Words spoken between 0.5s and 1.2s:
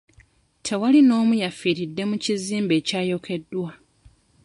Tewali